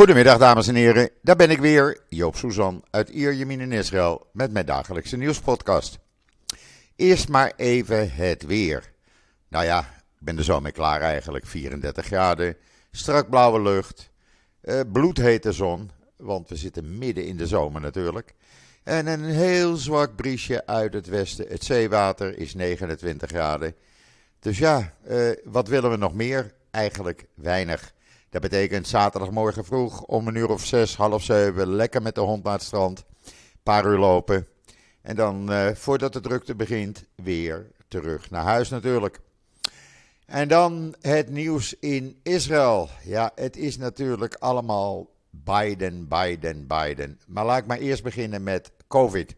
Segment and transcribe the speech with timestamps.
[0.00, 4.52] Goedemiddag dames en heren, daar ben ik weer, Joop Suzan uit Ierjemien in Israël met
[4.52, 5.98] mijn dagelijkse nieuwspodcast.
[6.96, 8.92] Eerst maar even het weer.
[9.48, 12.56] Nou ja, ik ben er zo mee klaar eigenlijk, 34 graden,
[12.90, 14.10] strak blauwe lucht,
[14.60, 18.34] eh, bloedhete zon, want we zitten midden in de zomer natuurlijk.
[18.82, 23.74] En een heel zwak briesje uit het westen, het zeewater is 29 graden.
[24.38, 26.54] Dus ja, eh, wat willen we nog meer?
[26.70, 27.92] Eigenlijk weinig.
[28.30, 32.44] Dat betekent zaterdagmorgen vroeg om een uur of zes, half zeven, lekker met de hond
[32.44, 32.98] naar het strand.
[32.98, 33.32] Een
[33.62, 34.46] paar uur lopen.
[35.02, 39.20] En dan, uh, voordat de drukte begint, weer terug naar huis natuurlijk.
[40.26, 42.88] En dan het nieuws in Israël.
[43.04, 47.20] Ja, het is natuurlijk allemaal Biden, Biden, Biden.
[47.26, 49.34] Maar laat ik maar eerst beginnen met COVID.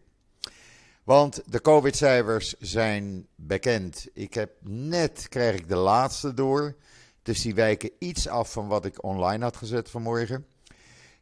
[1.03, 4.07] Want de COVID-cijfers zijn bekend.
[4.13, 6.75] Ik heb net, krijg ik de laatste door.
[7.23, 10.45] Dus die wijken iets af van wat ik online had gezet vanmorgen.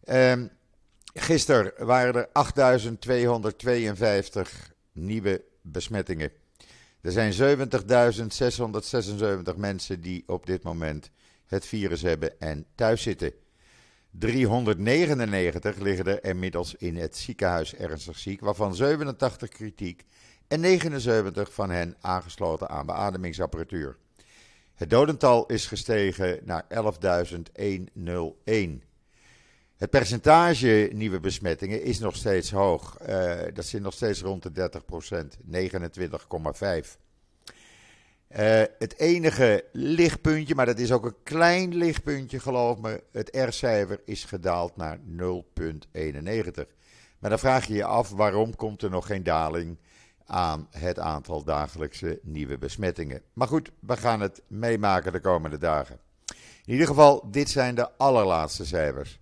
[0.09, 0.49] Um,
[1.13, 6.31] gisteren waren er 8252 nieuwe besmettingen.
[7.01, 7.33] Er zijn
[9.53, 11.11] 70.676 mensen die op dit moment
[11.45, 13.33] het virus hebben en thuis zitten.
[14.11, 20.03] 399 liggen er inmiddels in het ziekenhuis ernstig ziek, waarvan 87 kritiek
[20.47, 23.97] en 79 van hen aangesloten aan beademingsapparatuur.
[24.81, 26.79] Het dodental is gestegen naar 11.101.
[29.77, 32.97] Het percentage nieuwe besmettingen is nog steeds hoog.
[33.09, 34.71] Uh, dat zit nog steeds rond de
[35.15, 35.57] 30% 29,5.
[38.29, 43.03] Uh, het enige lichtpuntje, maar dat is ook een klein lichtpuntje, geloof me.
[43.11, 45.03] Het R-cijfer is gedaald naar 0,91.
[47.19, 49.77] Maar dan vraag je je af waarom komt er nog geen daling
[50.31, 53.21] aan het aantal dagelijkse nieuwe besmettingen.
[53.33, 55.99] Maar goed, we gaan het meemaken de komende dagen.
[56.65, 59.19] In ieder geval, dit zijn de allerlaatste cijfers.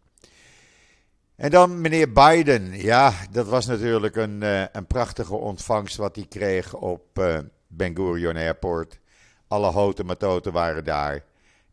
[1.35, 2.81] En dan meneer Biden.
[2.81, 7.95] Ja, dat was natuurlijk een, uh, een prachtige ontvangst wat hij kreeg op uh, Ben
[7.95, 8.99] Gurion Airport.
[9.47, 11.23] Alle houten matoten waren daar.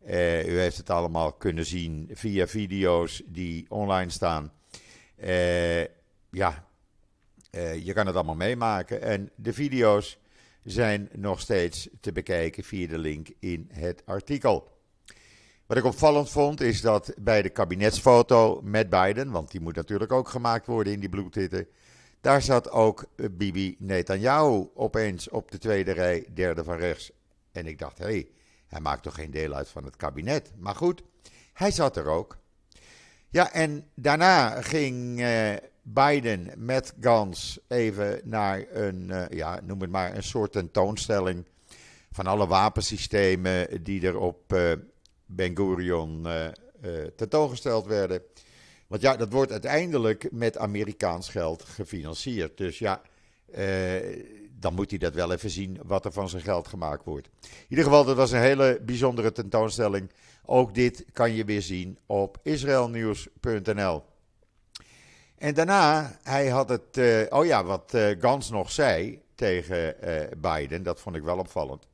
[0.05, 4.51] Uh, u heeft het allemaal kunnen zien via video's die online staan.
[6.29, 6.66] ja,
[7.51, 9.01] uh, je kan het allemaal meemaken.
[9.01, 10.19] En de video's
[10.63, 14.75] zijn nog steeds te bekijken via de link in het artikel.
[15.65, 20.11] Wat ik opvallend vond is dat bij de kabinetsfoto met Biden, want die moet natuurlijk
[20.11, 21.67] ook gemaakt worden in die bloedhitte,
[22.21, 27.11] daar zat ook Bibi Netanyahu opeens op de tweede rij, derde van rechts.
[27.51, 28.29] En ik dacht, hé, hey,
[28.67, 30.51] hij maakt toch geen deel uit van het kabinet.
[30.57, 31.03] Maar goed,
[31.53, 32.37] hij zat er ook.
[33.29, 35.53] Ja, en daarna ging uh,
[35.93, 41.45] Biden met Gans even naar een, uh, ja, noem het maar, een soort tentoonstelling
[42.11, 44.71] van alle wapensystemen die er op uh,
[45.25, 46.47] Ben Gurion uh,
[47.15, 48.21] tentoongesteld werden.
[48.87, 52.57] Want ja, dat wordt uiteindelijk met Amerikaans geld gefinancierd.
[52.57, 53.01] Dus ja,
[54.59, 57.29] dan moet hij dat wel even zien wat er van zijn geld gemaakt wordt.
[57.41, 60.11] In ieder geval, dat was een hele bijzondere tentoonstelling.
[60.45, 64.03] Ook dit kan je weer zien op israelnieuws.nl.
[65.37, 70.21] En daarna, hij had het, uh, oh ja, wat uh, Gans nog zei tegen uh,
[70.37, 71.87] Biden, dat vond ik wel opvallend.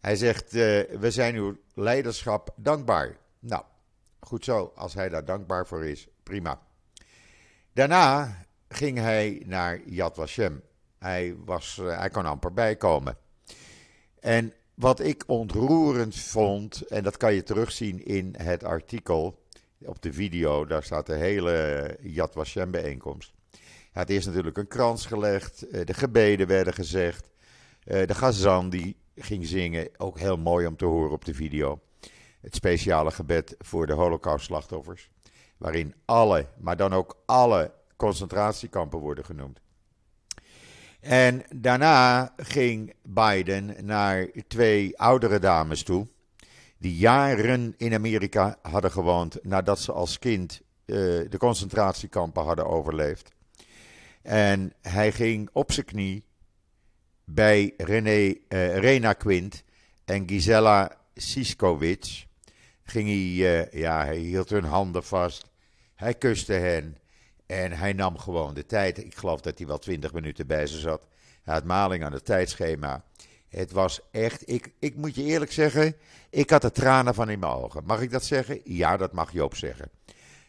[0.00, 3.16] Hij zegt, we zijn uw leiderschap dankbaar.
[3.38, 3.62] Nou,
[4.20, 6.60] goed zo, als hij daar dankbaar voor is, prima.
[7.72, 8.36] Daarna
[8.68, 10.62] ging hij naar Yad Vashem.
[10.98, 13.16] Hij, was, hij kon amper bijkomen.
[14.20, 19.41] En wat ik ontroerend vond, en dat kan je terugzien in het artikel
[19.86, 23.32] op de video, daar staat de hele Yad Vashem bijeenkomst.
[23.92, 27.30] het is natuurlijk een krans gelegd, eh, de gebeden werden gezegd,
[27.84, 31.80] eh, de gazan die ging zingen, ook heel mooi om te horen op de video.
[32.40, 35.10] Het speciale gebed voor de holocaustslachtoffers,
[35.56, 39.60] waarin alle, maar dan ook alle concentratiekampen worden genoemd.
[41.00, 46.06] En daarna ging Biden naar twee oudere dames toe
[46.82, 50.96] die jaren in Amerika hadden gewoond nadat ze als kind uh,
[51.30, 53.30] de concentratiekampen hadden overleefd.
[54.22, 56.24] En hij ging op zijn knie
[57.24, 59.64] bij René, uh, Rena Quint
[60.04, 62.26] en Gisela Siskovic.
[62.84, 65.50] Ging hij, uh, ja, hij hield hun handen vast.
[65.94, 66.96] Hij kuste hen.
[67.46, 68.98] En hij nam gewoon de tijd.
[68.98, 71.06] Ik geloof dat hij wel twintig minuten bij ze zat.
[71.42, 73.04] Hij had maling aan het tijdschema.
[73.56, 75.96] Het was echt, ik, ik moet je eerlijk zeggen,
[76.30, 77.84] ik had er tranen van in mijn ogen.
[77.84, 78.60] Mag ik dat zeggen?
[78.64, 79.90] Ja, dat mag Joop zeggen.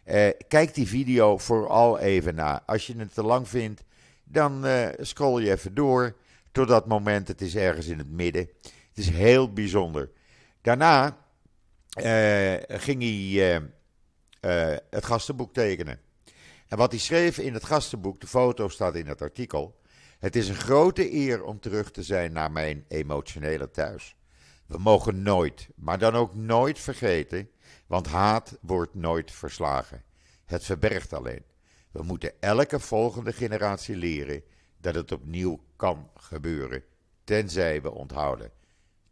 [0.06, 2.64] Uh, kijk die video vooral even na.
[2.66, 3.84] Als je het te lang vindt,
[4.24, 6.16] dan uh, scroll je even door
[6.52, 7.28] tot dat moment.
[7.28, 8.50] Het is ergens in het midden.
[8.62, 10.10] Het is heel bijzonder.
[10.62, 11.18] Daarna
[12.04, 13.62] uh, ging hij
[14.90, 16.00] het gastenboek tekenen.
[16.68, 19.82] En wat hij schreef in het gastenboek, de foto staat in het artikel.
[20.24, 24.16] Het is een grote eer om terug te zijn naar mijn emotionele thuis.
[24.66, 27.50] We mogen nooit, maar dan ook nooit vergeten,
[27.88, 30.04] want haat wordt nooit verslagen.
[30.46, 31.44] Het verbergt alleen.
[31.92, 34.44] We moeten elke volgende generatie leren
[34.78, 36.84] dat het opnieuw kan gebeuren,
[37.24, 38.52] tenzij we onthouden.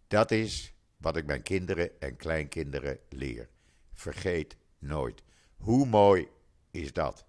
[0.07, 3.49] Dat is wat ik mijn kinderen en kleinkinderen leer.
[3.93, 5.23] Vergeet nooit.
[5.57, 6.27] Hoe mooi
[6.71, 7.25] is dat?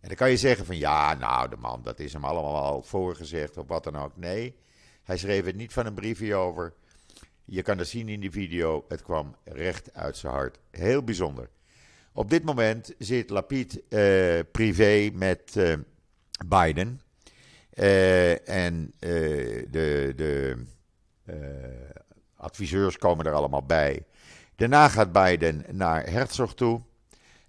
[0.00, 2.82] En dan kan je zeggen van ja, nou de man, dat is hem allemaal al
[2.82, 4.16] voorgezegd of wat dan ook.
[4.16, 4.56] Nee,
[5.02, 6.74] hij schreef het niet van een briefje over.
[7.44, 10.58] Je kan het zien in die video, het kwam recht uit zijn hart.
[10.70, 11.48] Heel bijzonder.
[12.12, 15.74] Op dit moment zit Lapid uh, privé met uh,
[16.46, 17.00] Biden.
[17.74, 20.64] Uh, en de, de
[22.36, 24.04] adviseurs komen er allemaal bij.
[24.56, 26.80] Daarna gaat Biden naar Herzog toe.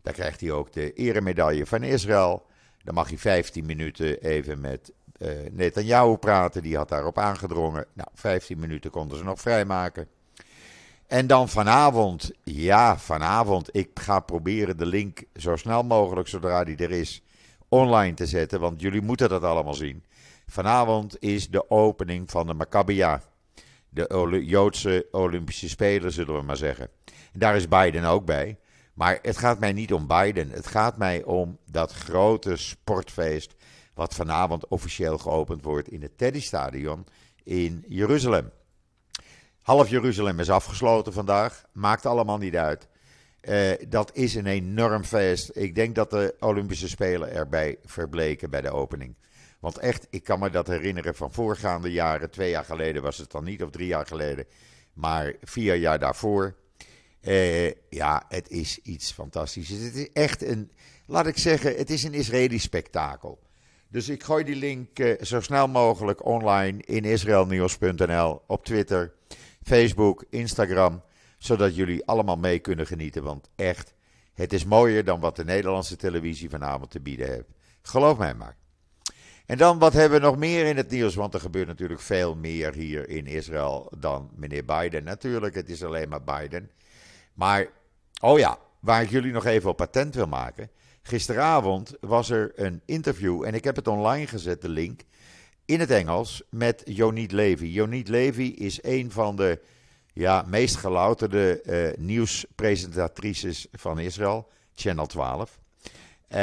[0.02, 2.46] Daar krijgt hij ook de eremedaille van Israël.
[2.84, 6.62] Dan mag hij 15 minuten even met uh, Netanyahu praten.
[6.62, 7.86] Die had daarop aangedrongen.
[7.94, 10.08] Nou, 15 minuten konden ze nog vrijmaken.
[11.08, 13.76] En dan vanavond, ja, vanavond.
[13.76, 17.24] Ik ga proberen de link zo snel mogelijk, zodra die er is,
[17.70, 18.60] online te zetten.
[18.60, 20.04] Want jullie moeten dat allemaal zien.
[20.48, 23.22] Vanavond is de opening van de Maccabia.
[23.90, 26.90] De Joodse Olympische Spelen, zullen we maar zeggen.
[27.34, 28.58] En daar is Biden ook bij.
[28.94, 30.50] Maar het gaat mij niet om Biden.
[30.50, 33.56] Het gaat mij om dat grote sportfeest.
[33.94, 37.06] wat vanavond officieel geopend wordt in het Teddy Stadion
[37.44, 38.52] in Jeruzalem.
[39.62, 41.64] Half Jeruzalem is afgesloten vandaag.
[41.72, 42.88] Maakt allemaal niet uit.
[43.42, 45.50] Uh, dat is een enorm feest.
[45.54, 49.16] Ik denk dat de Olympische Spelen erbij verbleken bij de opening.
[49.60, 52.32] Want echt, ik kan me dat herinneren van voorgaande jaren.
[52.32, 54.46] Twee jaar geleden was het dan niet, of drie jaar geleden.
[54.94, 56.56] Maar vier jaar daarvoor.
[57.22, 59.70] Uh, ja, het is iets fantastisch.
[59.70, 60.72] Het is echt een,
[61.06, 63.40] laat ik zeggen, het is een Israëlisch spektakel.
[63.88, 69.14] Dus ik gooi die link uh, zo snel mogelijk online in israelnieuws.nl, op Twitter,
[69.64, 71.02] Facebook, Instagram,
[71.38, 73.24] zodat jullie allemaal mee kunnen genieten.
[73.24, 73.94] Want echt,
[74.34, 77.50] het is mooier dan wat de Nederlandse televisie vanavond te bieden heeft.
[77.82, 78.58] Geloof mij maar.
[79.46, 81.16] En dan, wat hebben we nog meer in het nieuws?
[81.16, 85.04] Want er gebeurt natuurlijk veel meer hier in Israël dan meneer Biden.
[85.04, 86.72] Natuurlijk, het is alleen maar Biden.
[87.34, 87.68] Maar,
[88.22, 90.70] oh ja, waar ik jullie nog even op patent wil maken.
[91.02, 95.02] Gisteravond was er een interview, en ik heb het online gezet, de link,
[95.66, 97.66] in het Engels, met Joniet Levy.
[97.66, 99.60] Joniet Levy is een van de
[100.14, 105.60] ja, meest gelouterde uh, nieuwspresentatrices van Israël, Channel 12.
[106.30, 106.38] Uh,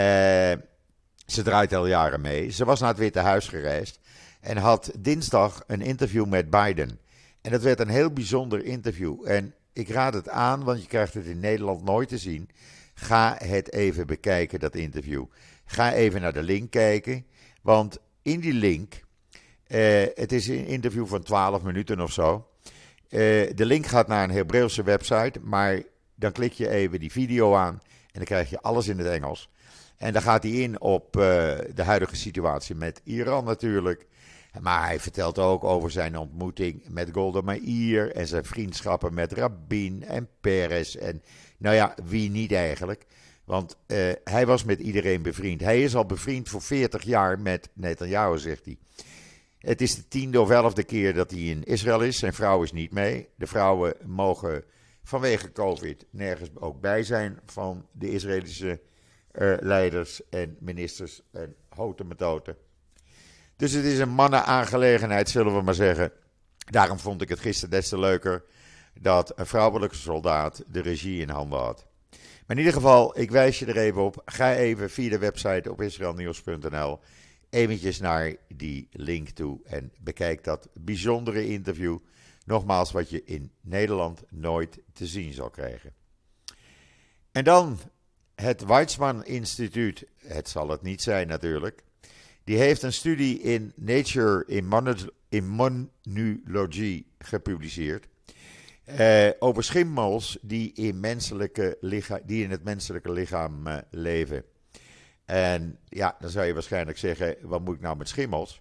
[1.26, 2.50] ze draait al jaren mee.
[2.50, 4.00] Ze was naar het Witte Huis gereisd
[4.40, 7.00] en had dinsdag een interview met Biden.
[7.40, 9.28] En dat werd een heel bijzonder interview.
[9.28, 12.48] En ik raad het aan, want je krijgt het in Nederland nooit te zien.
[12.94, 15.24] Ga het even bekijken, dat interview.
[15.64, 17.26] Ga even naar de link kijken.
[17.62, 19.04] Want in die link,
[19.66, 22.48] eh, het is een interview van 12 minuten of zo.
[23.08, 23.18] Eh,
[23.54, 25.82] de link gaat naar een Hebreeuwse website, maar
[26.14, 29.50] dan klik je even die video aan en dan krijg je alles in het Engels.
[29.96, 31.22] En dan gaat hij in op uh,
[31.74, 34.06] de huidige situatie met Iran natuurlijk.
[34.60, 40.04] Maar hij vertelt ook over zijn ontmoeting met Golda Meir en zijn vriendschappen met Rabin
[40.04, 40.96] en Peres.
[40.96, 41.22] En
[41.58, 43.06] nou ja, wie niet eigenlijk.
[43.44, 45.60] Want uh, hij was met iedereen bevriend.
[45.60, 48.78] Hij is al bevriend voor 40 jaar met Netanyahu, zegt hij.
[49.58, 52.18] Het is de tiende of elfde keer dat hij in Israël is.
[52.18, 53.28] Zijn vrouw is niet mee.
[53.34, 54.64] De vrouwen mogen
[55.02, 58.80] vanwege COVID nergens ook bij zijn van de Israëlische
[59.32, 62.56] uh, leiders en ministers en houten metoten.
[63.58, 66.12] Dus het is een mannenaangelegenheid, zullen we maar zeggen.
[66.70, 68.44] Daarom vond ik het gisteren des te leuker
[69.00, 71.86] dat een vrouwelijke soldaat de regie in handen had.
[72.10, 74.22] Maar in ieder geval, ik wijs je er even op.
[74.24, 77.00] Ga even via de website op israelnieuws.nl
[77.50, 81.98] eventjes naar die link toe en bekijk dat bijzondere interview.
[82.44, 85.92] Nogmaals, wat je in Nederland nooit te zien zal krijgen.
[87.32, 87.78] En dan
[88.34, 90.06] het Weizmann Instituut.
[90.16, 91.82] Het zal het niet zijn natuurlijk.
[92.48, 94.44] Die heeft een studie in Nature
[95.28, 98.08] Immunology gepubliceerd.
[98.98, 101.78] Uh, over schimmels die in, menselijke
[102.24, 104.44] die in het menselijke lichaam uh, leven.
[105.24, 108.60] En ja, dan zou je waarschijnlijk zeggen: wat moet ik nou met schimmels?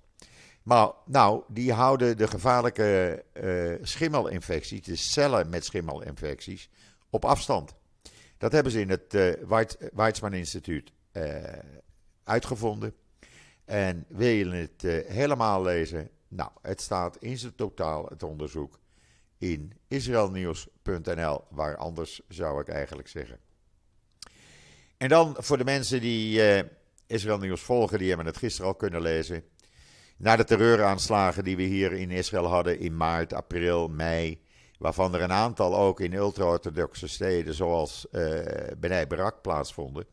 [0.63, 6.70] Maar nou, die houden de gevaarlijke uh, schimmelinfecties, de cellen met schimmelinfecties,
[7.10, 7.75] op afstand.
[8.38, 9.36] Dat hebben ze in het
[9.94, 10.91] Weizmann Instituut
[12.24, 12.94] uitgevonden.
[13.68, 16.10] En wil je het uh, helemaal lezen?
[16.28, 18.80] Nou, het staat in zijn totaal, het onderzoek,
[19.38, 23.40] in israelnieuws.nl, waar anders zou ik eigenlijk zeggen.
[24.98, 26.64] En dan voor de mensen die uh,
[27.08, 29.44] Israël Nieuws volgen, die hebben het gisteren al kunnen lezen.
[30.18, 34.42] Na de terreuraanslagen die we hier in Israël hadden in maart, april, mei,
[34.80, 38.40] waarvan er een aantal ook in ultra-orthodoxe steden zoals uh,
[38.78, 40.06] Benai Barak plaatsvonden,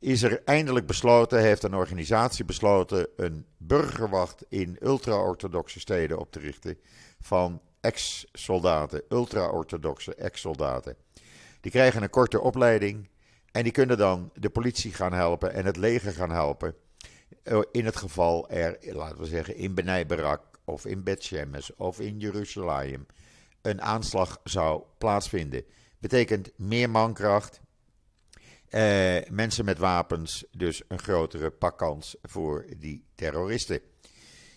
[0.00, 6.38] is er eindelijk besloten, heeft een organisatie besloten, een burgerwacht in ultra-orthodoxe steden op te
[6.38, 6.78] richten
[7.20, 10.96] van ex-soldaten, ultra-orthodoxe ex-soldaten.
[11.60, 13.08] Die krijgen een korte opleiding
[13.52, 16.74] en die kunnen dan de politie gaan helpen en het leger gaan helpen.
[17.42, 21.70] Eh, in het geval er, laten we zeggen, in Benai Barak of in Bet Shemesh
[21.76, 23.06] of in Jeruzalem
[23.62, 25.64] een aanslag zou plaatsvinden.
[25.98, 27.60] Betekent meer mankracht,
[28.68, 33.80] eh, mensen met wapens, dus een grotere pakkans voor die terroristen.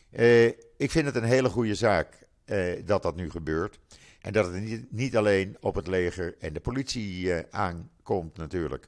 [0.10, 0.46] Eh,
[0.78, 3.80] ik vind het een hele goede zaak eh, dat dat nu gebeurt.
[4.22, 8.88] En dat het niet, alleen op het leger en de politie aankomt natuurlijk.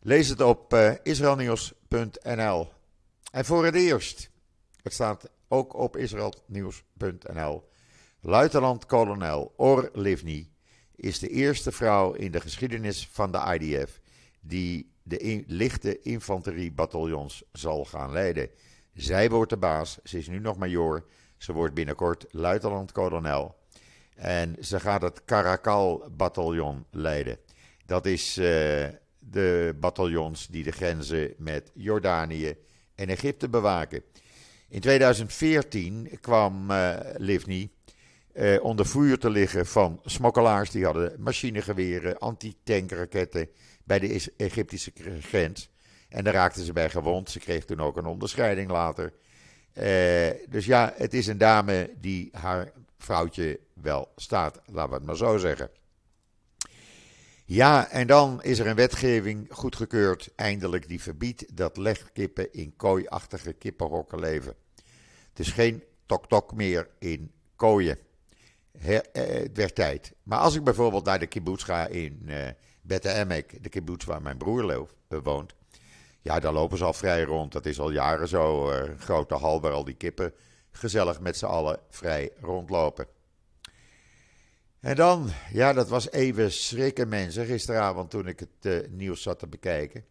[0.00, 2.68] Lees het op israelnieuws.nl.
[3.32, 4.30] En voor het eerst,
[4.82, 7.68] het staat ook op israelnieuws.nl,
[8.20, 10.53] luitenant-kolonel Or Livni
[10.96, 14.00] is de eerste vrouw in de geschiedenis van de IDF
[14.40, 18.50] die de lichte infanteriebataljons zal gaan leiden.
[18.94, 23.56] Zij wordt de baas, ze is nu nog major, ze wordt binnenkort luitenant-kolonel.
[24.14, 27.38] En ze gaat het Karakal-bataljon leiden.
[27.86, 28.44] Dat is uh,
[29.18, 32.56] de bataljons die de grenzen met Jordanië
[32.94, 34.02] en Egypte bewaken.
[34.68, 37.72] In 2014 kwam uh, Livni
[38.34, 40.70] uh, onder vuur te liggen van smokkelaars.
[40.70, 43.48] Die hadden machinegeweren, antitankraketten
[43.84, 45.70] bij de Egyptische grens.
[46.08, 47.30] En daar raakten ze bij gewond.
[47.30, 49.12] Ze kreeg toen ook een onderscheiding later.
[49.78, 49.84] Uh,
[50.48, 55.16] dus ja, het is een dame die haar vrouwtje wel staat, laten we het maar
[55.16, 55.70] zo zeggen.
[57.44, 63.52] Ja, en dan is er een wetgeving goedgekeurd, eindelijk, die verbiedt dat legkippen in kooiachtige
[63.52, 64.54] kippenhokken leven.
[65.28, 67.98] Het is geen tok-tok meer in kooien.
[68.80, 70.14] Eh, het werd tijd.
[70.22, 74.36] Maar als ik bijvoorbeeld naar de kibbutz ga in uh, Emek, de kibbutz waar mijn
[74.36, 75.54] broer eh, woont,
[76.20, 77.52] ja, daar lopen ze al vrij rond.
[77.52, 78.70] Dat is al jaren zo.
[78.70, 80.32] Een grote hal waar al die kippen
[80.70, 83.06] gezellig met z'n allen vrij rondlopen.
[84.80, 89.46] En dan, ja, dat was even schrikken mensen gisteravond toen ik het nieuws zat te
[89.46, 90.04] bekijken.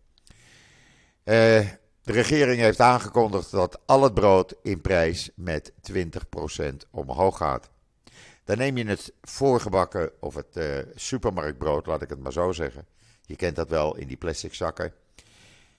[1.23, 7.72] de regering heeft aangekondigd dat al het brood in prijs met 20% omhoog gaat.
[8.43, 12.85] Dan neem je het voorgebakken of het uh, supermarktbrood, laat ik het maar zo zeggen.
[13.25, 14.93] Je kent dat wel in die plastic zakken.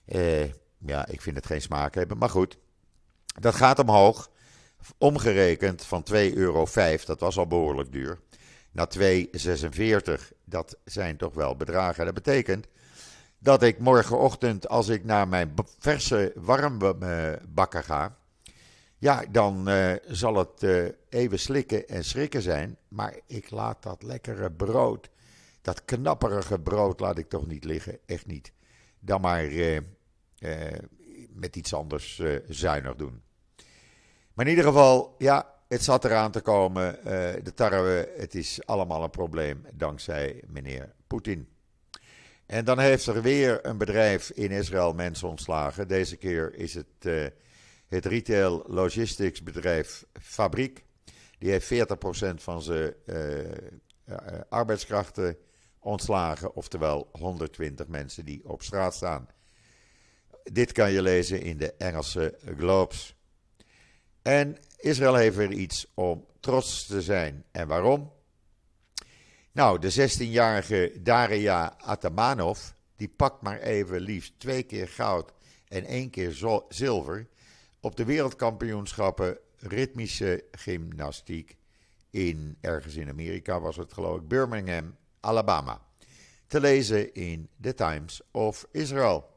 [0.05, 0.43] Uh,
[0.77, 2.57] ja, ik vind het geen smaak hebben, maar goed.
[3.25, 4.29] Dat gaat omhoog.
[4.97, 6.67] Omgerekend van 2,5 euro,
[7.05, 8.19] dat was al behoorlijk duur,
[8.71, 10.31] naar 2,46.
[10.43, 12.05] Dat zijn toch wel bedragen.
[12.05, 12.67] Dat betekent
[13.39, 18.17] dat ik morgenochtend, als ik naar mijn verse warmbakker ga,
[18.97, 22.77] ja, dan uh, zal het uh, even slikken en schrikken zijn.
[22.87, 25.09] Maar ik laat dat lekkere brood,
[25.61, 27.99] dat knapperige brood, laat ik toch niet liggen.
[28.05, 28.51] Echt niet.
[28.99, 29.79] Dan maar uh,
[31.29, 33.21] met iets anders zuinig doen.
[34.33, 36.99] Maar in ieder geval, ja, het zat eraan te komen.
[37.43, 41.49] de tarwe, het is allemaal een probleem dankzij meneer Poetin.
[42.45, 45.87] En dan heeft er weer een bedrijf in Israël mensen ontslagen.
[45.87, 47.33] Deze keer is het
[47.87, 50.85] het retail logistics bedrijf Fabriek.
[51.39, 51.77] Die heeft 40%
[52.35, 53.19] van zijn uh,
[54.49, 55.37] arbeidskrachten
[55.79, 59.27] ontslagen, oftewel 120 mensen die op straat staan.
[60.43, 63.15] Dit kan je lezen in de Engelse Globes.
[64.21, 67.43] En Israël heeft weer iets om trots te zijn.
[67.51, 68.13] En waarom?
[69.51, 72.59] Nou, de 16-jarige Daria Atamanov,
[72.95, 75.31] die pakt maar even liefst twee keer goud
[75.67, 77.27] en één keer zilver
[77.85, 81.57] op de wereldkampioenschappen ritmische gymnastiek
[82.09, 85.81] in, ergens in Amerika was het geloof ik, Birmingham, Alabama.
[86.47, 89.29] Te lezen in The Times of Israel.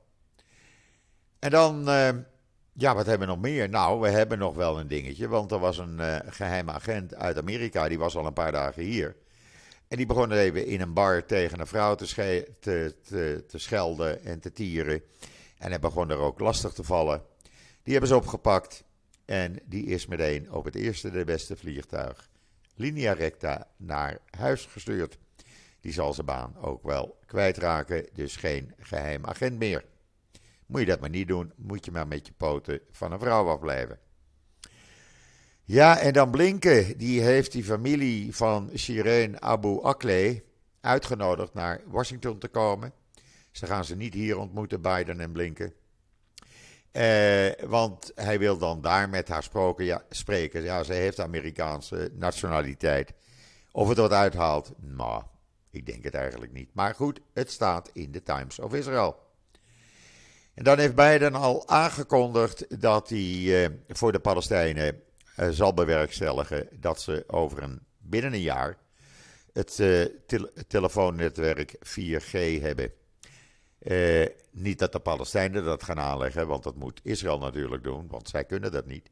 [1.38, 2.08] En dan, uh,
[2.72, 3.68] ja, wat hebben we nog meer?
[3.68, 7.38] Nou, we hebben nog wel een dingetje, want er was een uh, geheime agent uit
[7.38, 9.16] Amerika, die was al een paar dagen hier.
[9.88, 12.06] En die begon even in een bar tegen een vrouw te,
[12.60, 15.02] te, te, te schelden en te tieren.
[15.58, 17.22] En hij begon er ook lastig te vallen.
[17.88, 18.84] Die hebben ze opgepakt
[19.24, 22.30] en die is meteen op het eerste de beste vliegtuig,
[22.74, 25.18] linea recta, naar huis gestuurd.
[25.80, 29.84] Die zal zijn baan ook wel kwijtraken, dus geen geheim agent meer.
[30.66, 33.48] Moet je dat maar niet doen, moet je maar met je poten van een vrouw
[33.48, 33.98] afblijven.
[35.64, 40.40] Ja, en dan Blinken, die heeft die familie van Shireen Abu Akleh
[40.80, 42.92] uitgenodigd naar Washington te komen.
[43.50, 45.72] Ze gaan ze niet hier ontmoeten, Biden en Blinken.
[46.98, 50.62] Eh, want hij wil dan daar met haar ja, spreken.
[50.62, 53.12] Ja, ze heeft Amerikaanse nationaliteit.
[53.72, 55.22] Of het wat uithaalt, nou,
[55.70, 56.68] ik denk het eigenlijk niet.
[56.72, 59.16] Maar goed, het staat in de Times of Israel.
[60.54, 65.02] En dan heeft Biden al aangekondigd dat hij eh, voor de Palestijnen
[65.36, 68.76] eh, zal bewerkstelligen dat ze over een, binnen een jaar
[69.52, 69.82] het
[70.68, 72.92] telefoonnetwerk 4G hebben.
[73.82, 78.28] Uh, niet dat de Palestijnen dat gaan aanleggen, want dat moet Israël natuurlijk doen, want
[78.28, 79.10] zij kunnen dat niet.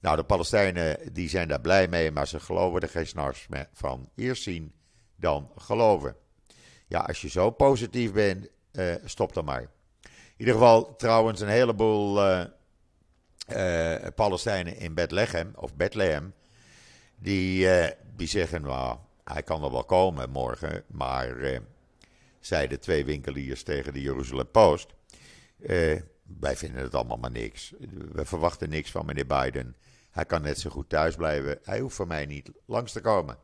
[0.00, 4.10] Nou, de Palestijnen die zijn daar blij mee, maar ze geloven er geen snars van.
[4.14, 4.72] Eerst zien,
[5.16, 6.16] dan geloven.
[6.86, 9.62] Ja, als je zo positief bent, uh, stop dan maar.
[10.02, 16.34] In ieder geval, trouwens, een heleboel uh, Palestijnen in Bethlehem, of Bethlehem,
[17.16, 17.68] die,
[18.16, 21.60] die zeggen, nou, hij kan er wel komen morgen, maar
[22.46, 24.94] zeiden twee winkeliers tegen de Jeruzalem Post.
[25.58, 26.00] Uh,
[26.38, 27.72] wij vinden het allemaal maar niks.
[28.12, 29.76] We verwachten niks van meneer Biden.
[30.10, 31.58] Hij kan net zo goed thuis blijven.
[31.62, 33.38] Hij hoeft voor mij niet langs te komen.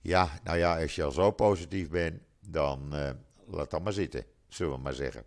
[0.00, 3.10] Ja, nou ja, als je al zo positief bent, dan uh,
[3.46, 5.24] laat dat maar zitten, zullen we maar zeggen.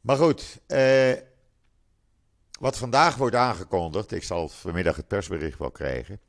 [0.00, 1.12] Maar goed, uh,
[2.60, 6.20] wat vandaag wordt aangekondigd, ik zal vanmiddag het persbericht wel krijgen,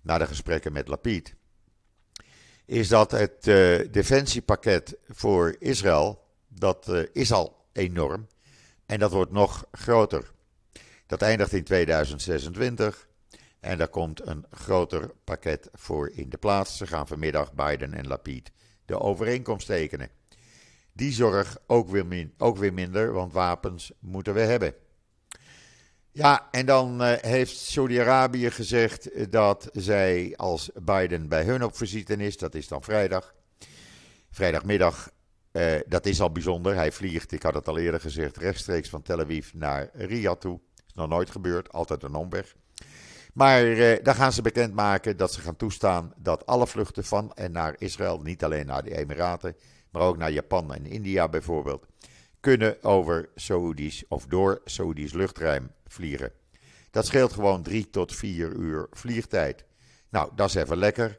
[0.00, 1.34] na de gesprekken met Lapid
[2.70, 8.26] is dat het uh, defensiepakket voor Israël, dat uh, is al enorm
[8.86, 10.30] en dat wordt nog groter.
[11.06, 13.08] Dat eindigt in 2026
[13.60, 16.76] en daar komt een groter pakket voor in de plaats.
[16.76, 18.50] Ze gaan vanmiddag Biden en Lapid
[18.84, 20.10] de overeenkomst tekenen.
[20.92, 24.74] Die zorg ook weer, min, ook weer minder, want wapens moeten we hebben.
[26.12, 32.16] Ja, en dan uh, heeft Saudi-Arabië gezegd dat zij als Biden bij hun op visite
[32.16, 33.34] is, dat is dan vrijdag,
[34.30, 35.10] vrijdagmiddag,
[35.52, 36.74] uh, dat is al bijzonder.
[36.74, 40.60] Hij vliegt, ik had het al eerder gezegd, rechtstreeks van Tel Aviv naar Riyadh toe.
[40.86, 42.54] Is nog nooit gebeurd, altijd een omweg.
[43.34, 47.52] Maar uh, dan gaan ze bekendmaken dat ze gaan toestaan dat alle vluchten van en
[47.52, 49.56] naar Israël, niet alleen naar de Emiraten,
[49.90, 51.86] maar ook naar Japan en India bijvoorbeeld,
[52.40, 56.32] kunnen over Saoedi's of door Saoedi's luchtruim vliegen.
[56.90, 59.64] Dat scheelt gewoon drie tot vier uur vliegtijd.
[60.08, 61.18] Nou, dat is even lekker.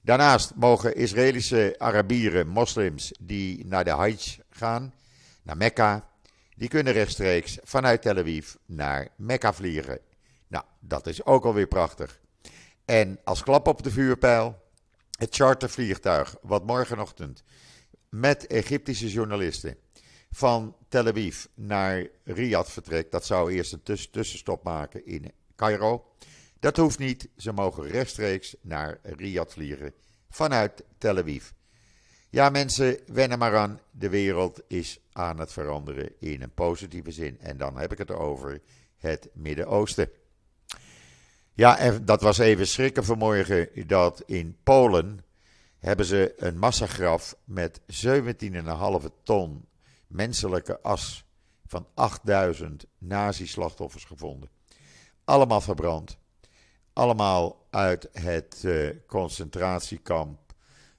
[0.00, 4.94] Daarnaast mogen Israëlische Arabieren, moslims die naar de Hajj gaan,
[5.42, 6.08] naar Mekka,
[6.56, 9.98] die kunnen rechtstreeks vanuit Tel Aviv naar Mekka vliegen.
[10.46, 12.20] Nou, dat is ook alweer prachtig.
[12.84, 14.62] En als klap op de vuurpijl,
[15.18, 17.42] het chartervliegtuig wat morgenochtend
[18.08, 19.76] met Egyptische journalisten
[20.30, 23.10] van Tel Aviv naar Riyadh vertrekt.
[23.10, 26.04] Dat zou eerst een tussenstop maken in Cairo.
[26.58, 27.28] Dat hoeft niet.
[27.36, 29.92] Ze mogen rechtstreeks naar Riyadh vliegen
[30.28, 31.50] vanuit Tel Aviv.
[32.30, 33.80] Ja, mensen, wennen maar aan.
[33.90, 37.40] De wereld is aan het veranderen in een positieve zin.
[37.40, 38.60] En dan heb ik het over
[38.96, 40.10] het Midden-Oosten.
[41.52, 45.24] Ja, en dat was even schrikken vanmorgen dat in Polen
[45.78, 47.86] hebben ze een massagraf met 17,5
[49.22, 49.64] ton
[50.10, 51.24] menselijke as
[51.66, 54.48] van 8000 nazi-slachtoffers gevonden.
[55.24, 56.18] Allemaal verbrand.
[56.92, 60.38] Allemaal uit het uh, concentratiekamp.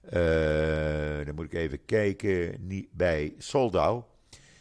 [0.06, 2.68] Uh, dan moet ik even kijken.
[2.68, 4.04] Niet, bij Soldau.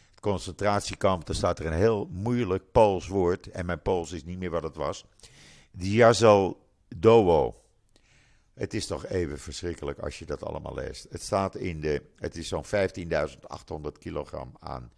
[0.09, 3.51] Het concentratiekamp, daar staat er een heel moeilijk Pools woord.
[3.51, 5.05] En mijn Pools is niet meer wat het was.
[5.71, 7.60] Diazel Dowo.
[8.61, 11.07] Het is toch even verschrikkelijk als je dat allemaal leest.
[11.09, 12.01] Het staat in de.
[12.15, 14.91] Het is zo'n 15.800 kilogram aan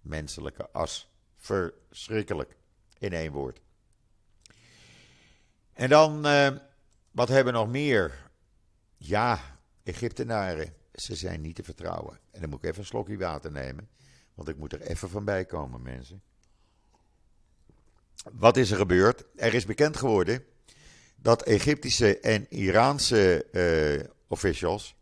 [0.00, 1.12] menselijke as.
[1.36, 2.56] Verschrikkelijk.
[2.98, 3.60] In één woord.
[5.72, 6.26] En dan.
[6.26, 6.48] Uh,
[7.10, 8.30] wat hebben we nog meer?
[8.96, 10.74] Ja, Egyptenaren.
[10.94, 12.20] Ze zijn niet te vertrouwen.
[12.30, 13.88] En dan moet ik even een slokje water nemen.
[14.34, 16.22] Want ik moet er even van bij komen, mensen.
[18.32, 19.24] Wat is er gebeurd?
[19.36, 20.44] Er is bekend geworden
[21.22, 24.96] dat Egyptische en Iraanse uh, officials,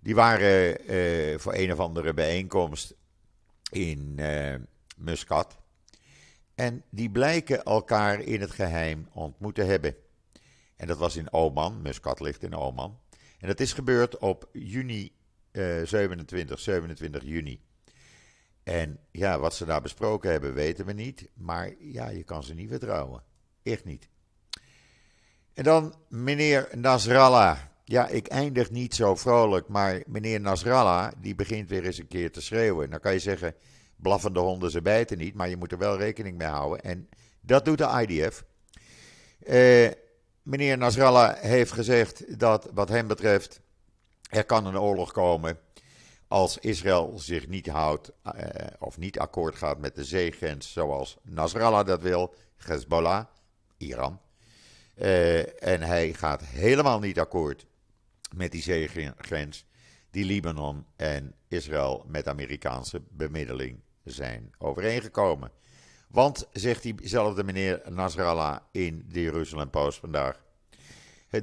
[0.00, 2.94] die waren uh, voor een of andere bijeenkomst
[3.70, 4.54] in uh,
[4.96, 5.58] Muscat.
[6.54, 9.96] En die blijken elkaar in het geheim ontmoet te hebben.
[10.76, 12.98] En dat was in Oman, Muscat ligt in Oman.
[13.38, 15.12] En dat is gebeurd op juni
[15.84, 17.60] 27, 27 juni.
[18.62, 21.28] En ja, wat ze daar besproken hebben, weten we niet.
[21.34, 23.22] Maar ja, je kan ze niet vertrouwen.
[23.62, 24.08] Echt niet.
[25.60, 27.58] En dan meneer Nasrallah.
[27.84, 32.32] Ja, ik eindig niet zo vrolijk, maar meneer Nasrallah, die begint weer eens een keer
[32.32, 32.90] te schreeuwen.
[32.90, 33.54] Dan kan je zeggen,
[33.96, 36.80] blaffende honden, ze bijten niet, maar je moet er wel rekening mee houden.
[36.80, 37.08] En
[37.40, 38.44] dat doet de IDF.
[39.42, 39.90] Eh,
[40.42, 43.60] meneer Nasrallah heeft gezegd dat wat hem betreft,
[44.28, 45.58] er kan een oorlog komen
[46.28, 48.12] als Israël zich niet houdt
[48.78, 53.24] of niet akkoord gaat met de zeegrens zoals Nasrallah dat wil, Hezbollah,
[53.76, 54.20] Iran.
[55.58, 57.66] En hij gaat helemaal niet akkoord
[58.34, 59.64] met die zeegrens
[60.10, 65.50] die Libanon en Israël met Amerikaanse bemiddeling zijn overeengekomen.
[66.08, 70.42] Want, zegt diezelfde meneer Nasrallah in de Jeruzalem Post vandaag,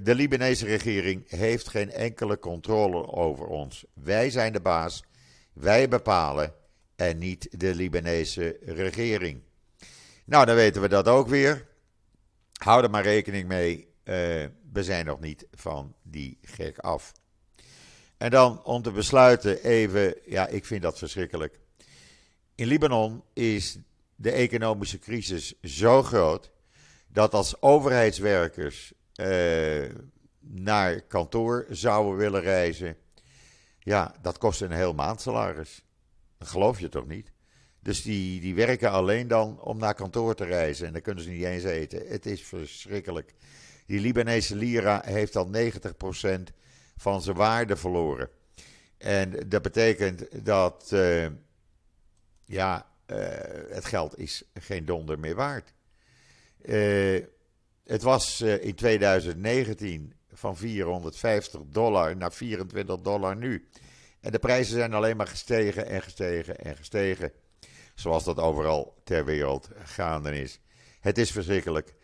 [0.01, 3.85] de Libanese regering heeft geen enkele controle over ons.
[3.93, 5.03] Wij zijn de baas,
[5.53, 6.53] wij bepalen
[6.95, 9.41] en niet de Libanese regering.
[10.25, 11.67] Nou, dan weten we dat ook weer.
[12.57, 13.85] Hou er maar rekening mee, uh,
[14.71, 17.13] we zijn nog niet van die gek af.
[18.17, 21.59] En dan om te besluiten even, ja, ik vind dat verschrikkelijk.
[22.55, 23.77] In Libanon is
[24.15, 26.51] de economische crisis zo groot
[27.07, 29.89] dat als overheidswerkers uh,
[30.39, 32.97] naar kantoor zouden willen reizen,
[33.79, 35.83] ja, dat kost een heel maandsalaris.
[36.37, 37.31] Dat geloof je toch niet?
[37.87, 41.29] Dus die, die werken alleen dan om naar kantoor te reizen en dan kunnen ze
[41.29, 42.07] niet eens eten.
[42.07, 43.33] Het is verschrikkelijk.
[43.85, 46.43] Die Libanese lira heeft al 90%
[46.97, 48.29] van zijn waarde verloren.
[48.97, 51.27] En dat betekent dat, uh,
[52.45, 53.17] ja, uh,
[53.69, 55.73] het geld is geen donder meer waard.
[56.61, 57.23] Uh,
[57.83, 63.67] het was in 2019 van 450 dollar naar 24 dollar nu.
[64.19, 67.31] En de prijzen zijn alleen maar gestegen en gestegen en gestegen.
[67.97, 70.59] Zoals dat overal ter wereld gaande is.
[70.99, 71.95] Het is verschrikkelijk.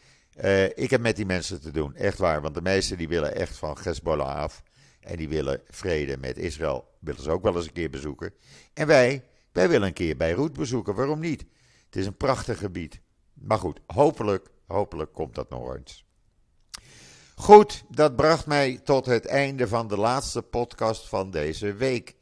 [0.44, 2.42] Uh, ik heb met die mensen te doen, echt waar.
[2.42, 4.64] Want de meesten die willen echt van Hezbollah af.
[5.00, 6.88] En die willen vrede met Israël.
[7.00, 8.34] Willen ze ook wel eens een keer bezoeken.
[8.74, 10.96] En wij, wij willen een keer Beirut bezoeken.
[10.96, 11.46] Waarom niet?
[11.86, 13.00] Het is een prachtig gebied.
[13.34, 16.06] Maar goed, hopelijk, hopelijk komt dat nog eens.
[17.36, 22.16] Goed, dat bracht mij tot het einde van de laatste podcast van deze week.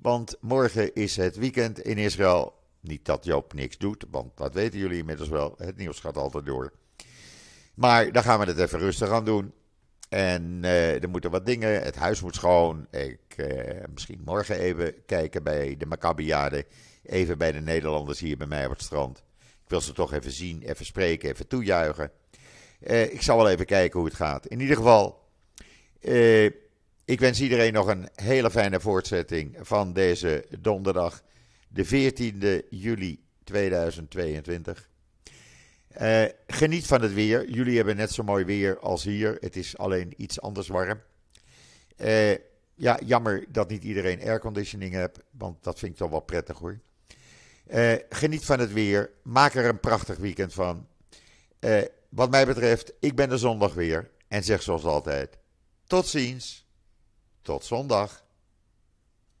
[0.00, 2.54] Want morgen is het weekend in Israël.
[2.86, 5.54] Niet dat Joop niks doet, want dat weten jullie inmiddels wel.
[5.58, 6.72] Het nieuws gaat altijd door.
[7.74, 9.52] Maar dan gaan we het even rustig aan doen.
[10.08, 11.82] En uh, er moeten wat dingen.
[11.82, 12.86] Het huis moet schoon.
[12.90, 16.66] Ik, uh, misschien morgen even kijken bij de Maccabiade.
[17.02, 19.18] Even bij de Nederlanders hier bij mij op het strand.
[19.38, 22.10] Ik wil ze toch even zien, even spreken, even toejuichen.
[22.80, 24.46] Uh, ik zal wel even kijken hoe het gaat.
[24.46, 25.24] In ieder geval,
[27.04, 31.22] ik wens iedereen nog een hele fijne voortzetting van deze donderdag,
[31.68, 34.88] de 14e juli 2022.
[36.00, 37.50] Uh, geniet van het weer.
[37.50, 39.36] Jullie hebben net zo mooi weer als hier.
[39.40, 41.00] Het is alleen iets anders warm.
[41.96, 42.32] Uh,
[42.74, 46.78] ja, jammer dat niet iedereen airconditioning heeft, want dat vind ik toch wel prettig hoor.
[47.70, 49.10] Uh, geniet van het weer.
[49.22, 50.86] Maak er een prachtig weekend van.
[52.08, 54.10] wat mij betreft, ik ben er zondag weer.
[54.28, 55.38] En zeg zoals altijd:
[55.86, 56.66] tot ziens.
[57.42, 58.25] Tot zondag.